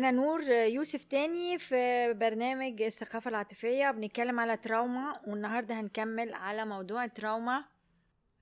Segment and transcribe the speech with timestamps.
[0.00, 3.90] أنا نور يوسف تاني في برنامج الثقافة العاطفية.
[3.90, 7.64] بنتكلم على تراوما والنهاردة هنكمل على موضوع التراوما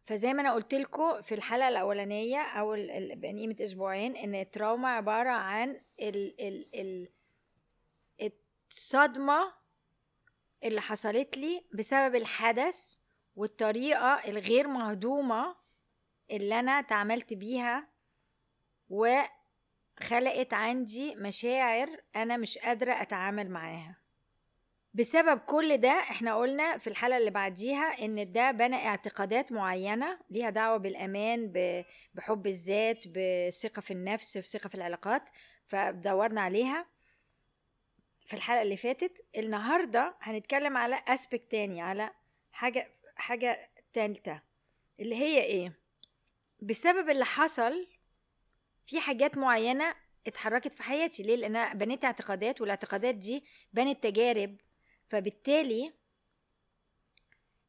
[0.04, 0.74] فزي ما أنا قلت
[1.22, 2.72] في الحلقة الأولانية أو
[3.16, 7.08] من قيمة أسبوعين إن التراوما عبارة عن ال ال ال
[8.70, 9.52] الصدمة
[10.64, 12.96] اللي حصلت لي بسبب الحدث
[13.36, 15.56] والطريقة الغير مهضومة
[16.30, 17.88] اللي أنا تعاملت بيها
[20.01, 23.96] وخلقت عندي مشاعر أنا مش قادرة أتعامل معاها.
[24.95, 30.51] بسبب كل ده إحنا قلنا في الحلقة اللي بعديها إن ده بنى اعتقادات معينة ليها
[30.51, 31.52] دعوة بالأمان
[32.15, 35.30] بحب الذات بثقة في النفس في ثقة في العلاقات
[35.66, 36.87] فدورنا عليها
[38.27, 39.27] في الحلقة اللي فاتت.
[39.38, 42.10] النهاردة هنتكلم على اسبكت تاني على
[42.52, 44.40] حاجة حاجة تالتة
[45.01, 45.73] اللي هي إيه؟
[46.60, 47.87] بسبب اللي حصل
[48.88, 49.94] في حاجات معينة
[50.26, 51.22] اتحركت في حياتي.
[51.22, 54.56] ليه؟ لأن أنا بنيت اعتقادات والاعتقادات دي بنت تجارب.
[55.08, 55.92] فبالتالي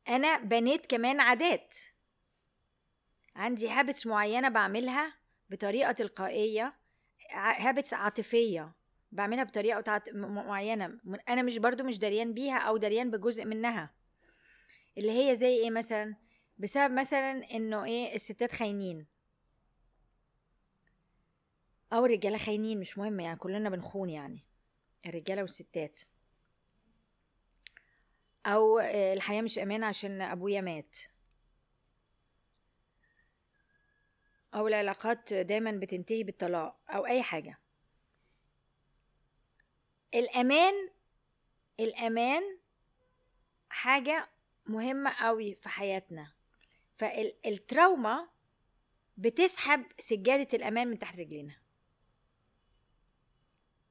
[0.10, 1.76] أنا بنيت كمان عادات.
[3.36, 5.14] عندي habits معينة بعملها
[5.50, 6.76] بطريقة تلقائية
[7.34, 8.74] habits عاطفية
[9.12, 11.00] بعملها بطريقة معينة.
[11.30, 13.94] أنا مش برضو مش دريان بيها أو دريان بجزء منها.
[14.98, 16.16] اللي هي زي إيه مثلا؟
[16.58, 19.19] بسبب مثلا إنه إيه الستات خاينين.
[21.94, 24.44] أو الرجالة خاينين مش مهم يعني كلنا بنخون يعني
[25.06, 26.02] الرجالة والستات.
[28.46, 30.98] أو الحياة مش أمان عشان أبويا مات.
[34.54, 37.60] أو العلاقات دايما بتنتهي بالطلاق أو أي حاجة.
[40.14, 40.74] الأمان
[41.80, 42.44] الأمان
[43.70, 44.30] حاجة
[44.66, 46.34] مهمة قوي في حياتنا.
[46.96, 48.30] فالتراوما
[49.18, 51.56] بتسحب سجادة الأمان من تحت رجلينا.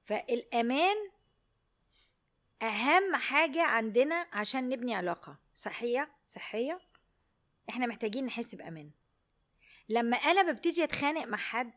[0.09, 0.97] فالأمان
[2.63, 5.39] أهم حاجة عندنا عشان نبني علاقة.
[5.55, 6.81] صحية؟ صحية.
[7.69, 8.91] إحنا محتاجين نحس بأمان.
[9.89, 11.75] لما أنا ببتدي أتخانق مع حد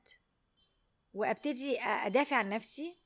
[1.13, 2.97] وأبتدي أدافع عن نفسي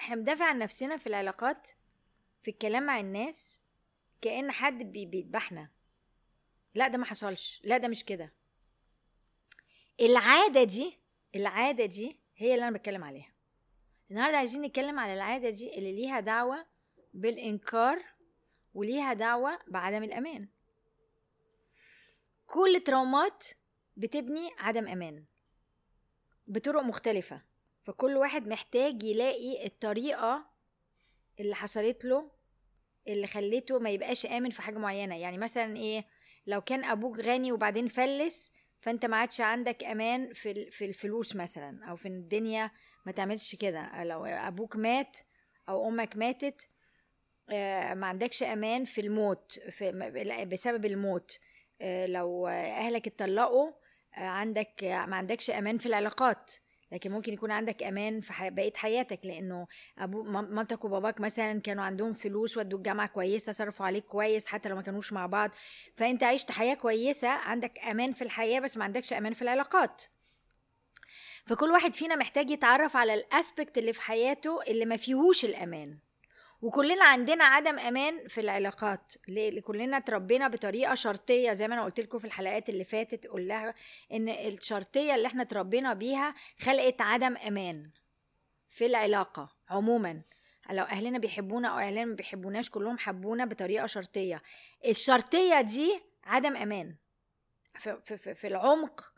[0.00, 1.68] إحنا بندافع عن نفسنا في العلاقات
[2.42, 3.62] في الكلام مع الناس
[4.22, 5.70] كأن حد بيذبحنا.
[6.74, 7.60] لا ده ما حصلش.
[7.64, 8.32] لا ده مش كده.
[10.00, 10.98] العادة دي
[11.34, 13.32] العادة دي هي اللي أنا بتكلم عليها.
[14.10, 16.66] النهارده عايزين نتكلم على العادة دي اللي ليها دعوة
[17.14, 18.02] بالإنكار
[18.74, 20.48] وليها دعوة بعدم الأمان.
[22.46, 23.44] كل ترومات
[23.96, 25.24] بتبني عدم أمان
[26.46, 27.42] بطرق مختلفة
[27.84, 30.46] فكل واحد محتاج يلاقي الطريقة
[31.40, 32.30] اللي حصلت له
[33.08, 35.16] اللي خليته ما يبقاش آمن في حاجة معينة.
[35.16, 36.06] يعني مثلا إيه
[36.46, 38.52] لو كان أبوك غني وبعدين فلس
[38.84, 42.70] فانت ما عادش عندك أمان في في الفلوس مثلا أو في الدنيا
[43.06, 44.04] ما تعملش كده.
[44.04, 45.18] لو أبوك مات
[45.68, 46.68] أو أمك ماتت
[47.50, 51.38] آه، ما عندكش أمان في الموت في بسبب الموت.
[51.80, 53.72] آه، لو أهلك اتطلقوا
[54.16, 56.50] آه، عندك ما عندكش أمان في العلاقات.
[56.94, 58.50] لكن ممكن يكون عندك أمان في حي...
[58.50, 59.66] بقية حياتك لأنه
[59.98, 64.76] ابو مامتك وباباك مثلا كانوا عندهم فلوس ودوا الجامعة كويسة صرفوا عليك كويس حتى لو
[64.76, 65.50] ما كانوش مع بعض.
[65.96, 70.02] فأنت عشت حياة كويسة عندك أمان في الحياة بس ما عندكش أمان في العلاقات.
[71.46, 75.98] فكل واحد فينا محتاج يتعرف على الاسبكت اللي في حياته اللي ما فيهوش الأمان.
[76.62, 79.12] وكلنا عندنا عدم أمان في العلاقات.
[79.28, 83.74] ليه؟ كلنا اتربينا بطريقة شرطية زي ما أنا قلت لكم في الحلقات اللي فاتت قلنا
[84.12, 87.90] إن الشرطية اللي إحنا اتربينا بيها خلقت عدم أمان
[88.70, 90.22] في العلاقة عموما.
[90.70, 94.42] لو أهلنا بيحبونا أو أهلنا ما بيحبوناش كلهم حبونا بطريقة شرطية.
[94.86, 96.94] الشرطية دي عدم أمان.
[97.78, 99.13] في, في, في العمق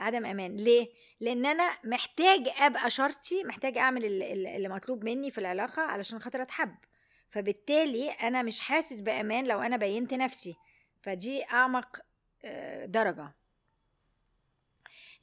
[0.00, 0.56] عدم أمان.
[0.56, 0.88] ليه؟
[1.20, 6.74] لأن أنا محتاج أبقى شرطي محتاج أعمل اللي مطلوب مني في العلاقة علشان خاطر أتحب.
[7.30, 10.56] فبالتالي أنا مش حاسس بأمان لو أنا بينت نفسي.
[11.02, 12.00] فدي أعمق
[12.44, 13.32] آه، درجة.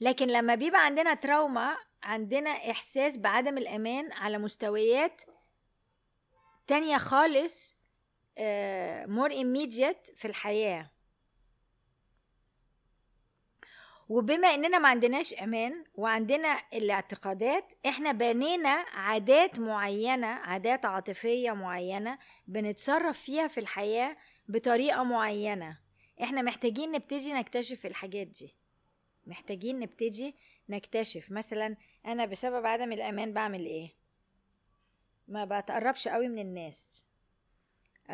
[0.01, 5.21] لكن لما بيبقى عندنا تراوما عندنا إحساس بعدم الأمان على مستويات
[6.67, 7.77] تانية خالص
[9.07, 10.91] مور آه، immediate في الحياة.
[14.09, 22.17] وبما إننا ما عندناش أمان وعندنا الاعتقادات إحنا بنينا عادات معينة عادات عاطفية معينة
[22.47, 24.17] بنتصرف فيها في الحياة
[24.47, 25.77] بطريقة معينة.
[26.23, 28.55] إحنا محتاجين نبتدي نكتشف الحاجات دي.
[29.27, 30.35] محتاجين نبتدي
[30.69, 31.31] نكتشف.
[31.31, 33.93] مثلا أنا بسبب عدم الأمان بعمل إيه؟
[35.27, 37.09] ما بتقربش قوي من الناس.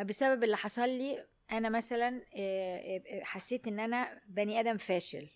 [0.04, 5.28] بسبب اللي حصل لي أنا مثلا آه، آه، حسيت إن أنا بني آدم فاشل.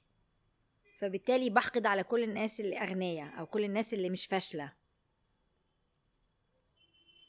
[1.01, 4.73] فبالتالي بحقد على كل الناس اللي أغنياء أو كل الناس اللي مش فاشلة.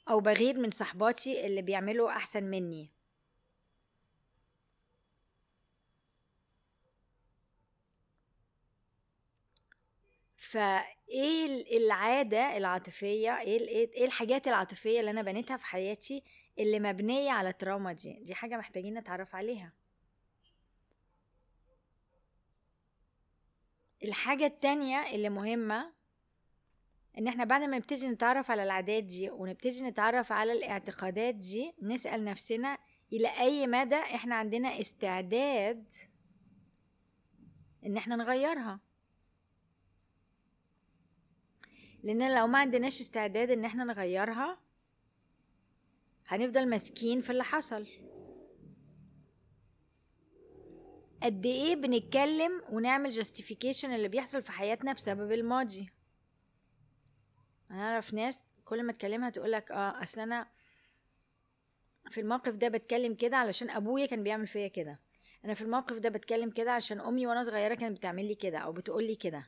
[0.10, 2.92] أو بغير من صحباتي اللي بيعملوا أحسن مني.
[10.38, 11.46] فإيه
[11.78, 16.24] العادة العاطفية إيه إيه الحاجات العاطفية اللي أنا بنيتها في حياتي
[16.60, 19.81] اللي مبنية على التراوما دي؟ دي حاجة محتاجين نتعرف عليها.
[24.04, 25.94] الحاجة التانية اللي مهمة
[27.18, 32.24] إن إحنا بعد ما نبتدي نتعرف على العادات دي ونبتدي نتعرف على الاعتقادات دي نسأل
[32.26, 32.78] نفسنا
[33.14, 35.94] إلى أي مدى إحنا عندنا استعداد
[37.86, 38.80] إن إحنا نغيرها.
[42.04, 44.58] لأن لو ما عندناش استعداد إن إحنا نغيرها
[46.28, 47.88] هنفضل ماسكين في اللي حصل.
[51.24, 55.90] قد إيه بنتكلم ونعمل جاستيفيكيشن اللي بيحصل في حياتنا بسبب الماضي.
[57.72, 60.48] أنا اعرف ناس كل ما تكلمها تقولك آه أصل أنا
[62.10, 65.00] في الموقف ده بتكلم كده علشان أبويا كان بيعمل فيا كده.
[65.46, 68.72] أنا في الموقف ده بتكلم كده عشان أمي وأنا صغيرة كانت بتعمل لي كده أو
[68.72, 69.48] بتقول لي كده.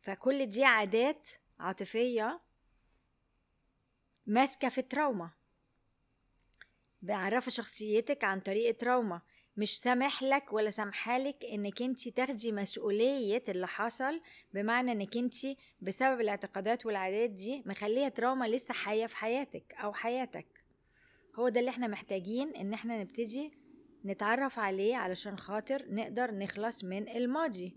[0.00, 2.40] فكل دي عادات عاطفية
[4.26, 5.30] ماسكة في التراوما.
[7.02, 9.22] بعرف شخصيتك عن طريق التراوما.
[9.60, 14.20] مش سامح لك ولا سامحالك إنك انت تاخدي مسؤولية اللي حصل
[14.54, 15.34] بمعنى إنك انت
[15.80, 20.46] بسبب الاعتقادات والعادات دي مخليها تراوما لسه حية في حياتك أو حياتك.
[21.36, 23.52] هو ده اللي إحنا محتاجين إن إحنا نبتدي
[24.04, 27.76] نتعرف عليه علشان خاطر نقدر نخلص من الماضي.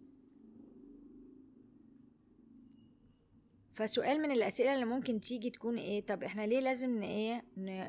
[3.74, 7.44] فسؤال من الأسئلة اللي ممكن تيجي تكون إيه؟ طب إحنا ليه لازم إيه؟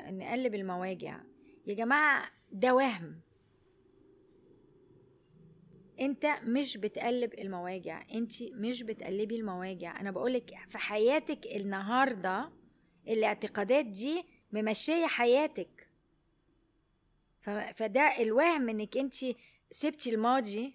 [0.09, 1.19] نقلب المواجع؟
[1.67, 3.19] يا جماعة ده وهم.
[5.99, 9.99] انت مش بتقلب المواجع انت مش بتقلبي المواجع.
[9.99, 12.51] أنا بقولك في حياتك النهارده
[13.07, 15.89] الاعتقادات دي ممشية حياتك.
[17.75, 19.15] فده الوهم انك انت
[19.71, 20.73] سبتي الماضي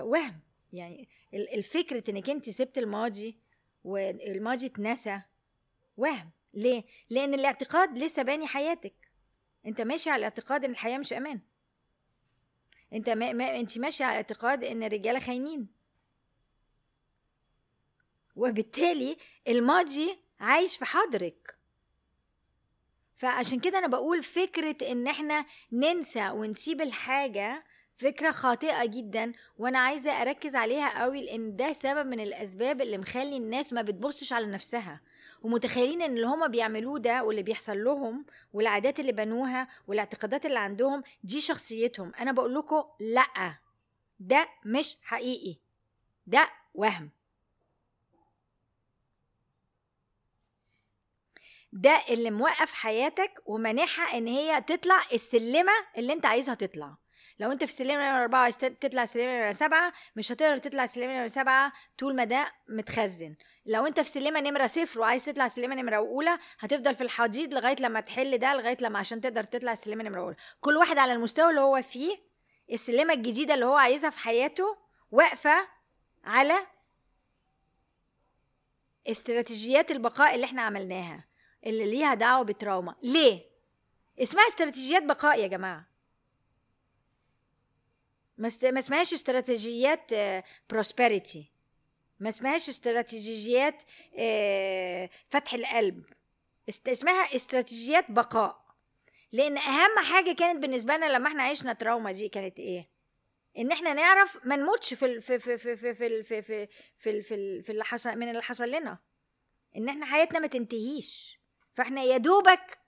[0.00, 0.40] وهم.
[0.72, 3.38] يعني الفكرة انك انت سبت الماضي
[3.84, 5.20] والماضي اتنسى
[5.96, 6.30] وهم.
[6.54, 8.94] ليه؟ لأن الاعتقاد لسه باني حياتك.
[9.66, 11.40] انت ماشي على الاعتقاد ان الحياة مش أمان.
[12.92, 15.68] انت ما, ما انت ماشي على اعتقاد ان الرجالة خاينين.
[18.36, 19.16] وبالتالي
[19.48, 21.56] الماضي عايش في حاضرك.
[23.16, 27.64] فعشان كده أنا بقول فكرة ان إحنا ننسى ونسيب الحاجة
[27.98, 33.36] فكرة خاطئة جدا وأنا عايزة اركز عليها قوي لأن ده سبب من الاسباب اللي مخلي
[33.36, 35.00] الناس ما بتبصش على نفسها.
[35.42, 41.02] ومتخيلين إن اللي هما بيعملوه ده واللي بيحصل لهم والعادات اللي بنوها والاعتقادات اللي عندهم
[41.24, 42.12] دي شخصيتهم.
[42.20, 43.54] أنا بقول لكم لأ
[44.20, 45.56] ده مش حقيقي
[46.26, 47.10] ده وهم.
[51.72, 56.96] ده اللي موقف حياتك ومانحها إن هي تطلع السلمة اللي أنت عايزها تطلع.
[57.38, 61.14] لو انت في السلمه نمره أربعة عايز تطلع السلمه نمره سبعة مش هتقدر تطلع السلمه
[61.14, 63.34] نمره سبعة طول ما ده متخزن.
[63.66, 67.76] لو انت في سلمه نمرة صفر وعايز تطلع السلمه نمرة أولى هتفضل في الحضيض لغاية
[67.80, 70.36] لما تحل ده لغاية لما عشان تقدر تطلع السلمه نمرة أولى.
[70.60, 72.18] كل واحد على المستوى اللي هو فيه
[72.72, 74.76] السلمه الجديدة اللي هو عايزها في حياته
[75.10, 75.68] واقفة
[76.24, 76.66] على
[79.06, 81.24] استراتيجيات البقاء اللي إحنا عملناها
[81.66, 82.94] اللي ليها دعوة بتراوما.
[83.02, 83.42] ليه؟
[84.22, 85.95] اسمها استراتيجيات بقاء يا جماعة.
[88.38, 90.10] ما اسمهاش استراتيجيات
[90.70, 91.56] بروسبريتي آه،
[92.20, 93.82] ما اسمهاش استراتيجيات
[94.18, 96.04] آه، فتح القلب.
[96.68, 98.66] اسمها استراتيجيات بقاء.
[99.32, 102.88] لأن أهم حاجة كانت بالنسبة لنا لما إحنا عشنا تراوما دي كانت إيه؟
[103.58, 107.62] إن إحنا نعرف ما نموتش في في في في في في في في في في,
[107.62, 108.98] في اللي حصل من اللي حصل لنا.
[109.76, 111.38] إن إحنا حياتنا ما تنتهيش.
[111.74, 112.78] فإحنا يا دوبك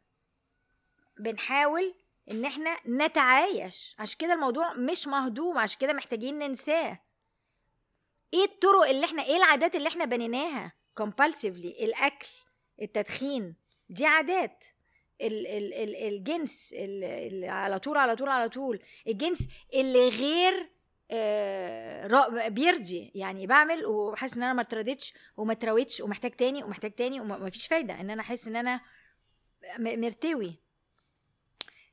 [1.19, 1.95] بنحاول
[2.31, 3.97] إن إحنا نتعايش.
[3.99, 6.99] عشان كده الموضوع مش مهضوم عشان كده محتاجين ننساه.
[8.35, 12.29] إيه الطرق اللي إحنا إيه العادات اللي إحنا بنيناها؟ compulsively الأكل
[12.83, 13.55] التدخين.
[13.89, 14.65] دي عادات.
[15.21, 18.83] ال ال ال الجنس ال على طول على طول على طول.
[19.07, 20.71] الجنس اللي غير
[21.11, 23.13] آه بيرضي.
[23.15, 27.67] يعني بعمل وحاسس إن أنا ما اتردتش وما اترويتش ومحتاج تاني ومحتاج تاني وما فيش
[27.67, 28.01] فايدة.
[28.01, 28.81] إن أنا أحس إن أنا
[29.79, 30.68] مرتوي.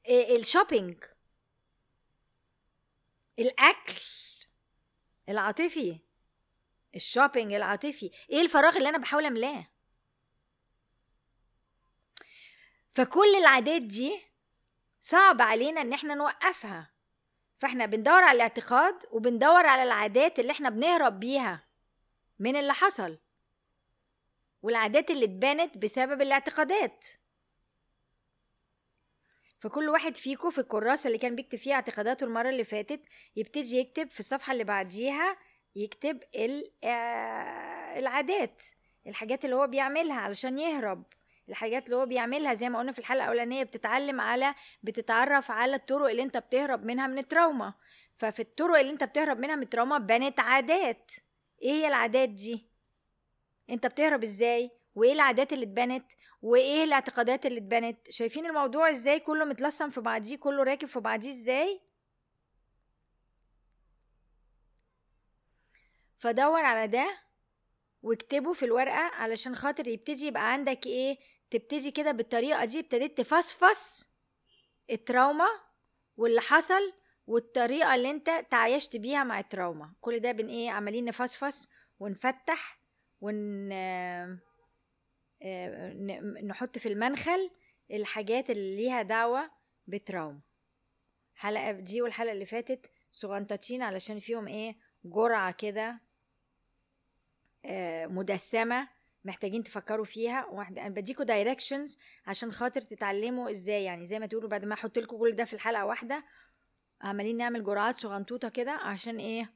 [0.09, 1.03] ال shopping.
[3.39, 4.01] الأكل
[5.29, 5.99] العاطفي.
[6.95, 8.11] ال shopping العاطفي.
[8.29, 9.67] إيه الفراغ اللي أنا بحاول أملاه؟
[12.91, 14.21] فكل العادات دي
[15.01, 16.91] صعب علينا إن إحنا نوقفها.
[17.59, 21.67] فإحنا بندور على الاعتقاد وبندور على العادات اللي إحنا بنهرب بيها
[22.39, 23.19] من اللي حصل.
[24.61, 27.05] والعادات اللي اتبنت بسبب الاعتقادات.
[29.59, 33.01] فكل واحد فيكم في الكراسة اللي كان بيكتب فيها اعتقاداته المرة اللي فاتت
[33.35, 35.37] يبتدي يكتب في الصفحة اللي بعديها
[35.75, 36.19] يكتب
[36.83, 38.63] آه، العادات
[39.07, 41.03] الحاجات اللي هو بيعملها علشان يهرب
[41.49, 46.09] الحاجات اللي هو بيعملها زي ما قلنا في الحلقة الأولانية بتتعلم على بتتعرف على الطرق
[46.09, 47.73] اللي انت بتهرب منها من التراوما.
[48.17, 51.11] ففي الطرق اللي انت بتهرب منها من التراوما بنت عادات.
[51.61, 52.67] إيه هي العادات دي؟
[53.69, 56.05] انت بتهرب إزاي؟ وإيه العادات اللي اتبنت
[56.41, 61.29] وإيه الاعتقادات اللي اتبنت؟ شايفين الموضوع إزاي؟ كله متلصم في بعضيه كله راكب في بعضيه
[61.29, 61.81] إزاي؟
[66.17, 67.17] فدور على ده
[68.03, 71.17] واكتبه في الورقة علشان خاطر يبتدي يبقى عندك إيه؟
[71.51, 74.09] تبتدي كده بالطريقة دي ابتديت تفصفص
[74.89, 75.47] التراوما
[76.17, 76.93] واللي حصل
[77.27, 79.93] والطريقة اللي انت تعايشت بيها مع التراوما.
[80.01, 82.79] كل ده بن إيه؟ عمالين نفصفص ونفتح
[83.21, 83.69] ون
[86.43, 87.51] نحط في المنخل
[87.91, 89.51] الحاجات اللي ليها دعوة
[89.87, 90.39] بتراوما
[91.35, 94.75] الحلقة دي والحلقة اللي فاتت صغنطتين علشان فيهم إيه؟
[95.05, 95.99] جرعة كده
[97.65, 98.87] آه، مدسمة
[99.25, 100.45] محتاجين تفكروا فيها.
[100.45, 103.83] واحد أنا بديكوا دايركشنز عشان خاطر تتعلموا إزاي.
[103.83, 106.23] يعني زي ما تقولوا بعد ما أحط لكم كل ده في الحلقة واحدة
[107.01, 109.49] عمالين نعمل جرعات صغنطوطة كده عشان إيه؟ آه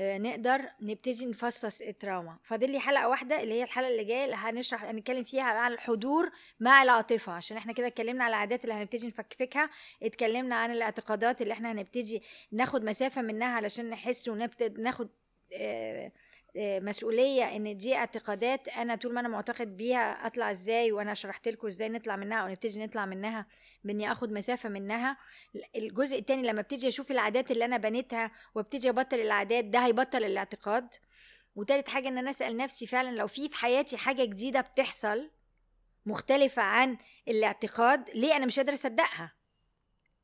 [0.00, 2.38] نقدر نبتدي نفصص التراوما.
[2.44, 6.30] فاضل لي حلقة واحدة اللي هي الحلقة اللي جاية اللي هنشرح هنتكلم فيها على الحضور
[6.60, 7.32] مع العاطفة.
[7.32, 9.70] عشان إحنا كده اتكلمنا على العادات اللي هنبتدي نفكفكها
[10.02, 15.08] اتكلمنا عن الاعتقادات اللي إحنا هنبتدي ناخد مسافة منها علشان نحس ونبتدي ناخد
[15.54, 16.12] آه آه،
[16.60, 21.66] مسؤولية إن دي اعتقادات أنا طول ما أنا معتقد بيها أطلع إزاي وأنا شرحت لكم
[21.66, 23.46] إزاي نطلع منها أو نبتدي نطلع منها
[23.84, 25.16] بإني آخد مسافة منها.
[25.76, 30.88] الجزء الثاني لما ابتدي أشوف العادات اللي أنا بنيتها وابتدي أبطل العادات ده هيبطل الاعتقاد.
[31.56, 35.30] وتالت حاجة إن أنا أسأل نفسي فعلا لو في في حياتي حاجة جديدة بتحصل
[36.06, 36.98] مختلفة عن
[37.28, 39.32] الاعتقاد ليه أنا مش قادرة أصدقها؟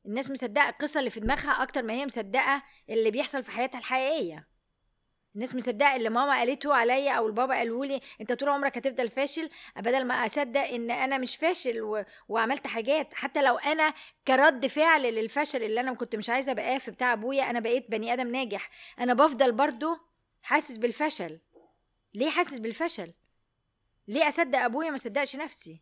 [0.05, 4.54] الناس مصدقة القصة اللي في دماغها أكتر ما هي مصدقة اللي بيحصل في حياتها الحقيقية.
[5.35, 9.49] الناس مصدقة اللي ماما قالته عليا أو البابا قاله لي أنت طول عمرك هتفضل فاشل
[9.75, 12.03] بدل ما أصدق إن أنا مش فاشل و...
[12.29, 13.13] وعملت حاجات.
[13.13, 13.93] حتى لو أنا
[14.27, 18.13] كرد فعل للفشل اللي أنا كنت مش عايزة أبقاه في بتاع أبويا أنا بقيت بني
[18.13, 18.69] آدم ناجح.
[18.99, 19.97] أنا بفضل برضو
[20.41, 21.39] حاسس بالفشل.
[22.13, 23.13] ليه حاسس بالفشل؟
[24.07, 25.81] ليه أصدق أبويا ما صدقش نفسي؟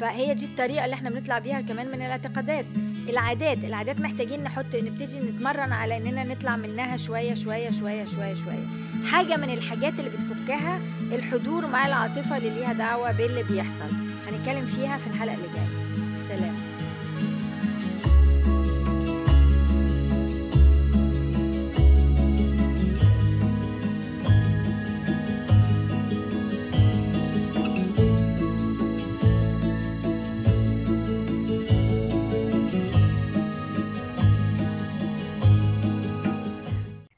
[0.00, 2.64] فهي دي الطريقة اللي إحنا بنطلع بيها كمان من الاعتقادات.
[3.08, 8.66] العادات العادات محتاجين نحط نبتدي نتمرن على إننا نطلع منها شوية شوية شوية شوية شوية.
[9.10, 10.80] حاجة من الحاجات اللي بتفكها
[11.12, 13.90] الحضور مع العاطفة اللي ليها دعوة باللي بيحصل.
[14.28, 16.18] هنتكلم فيها في الحلقة اللي جاية.
[16.28, 16.54] سلام.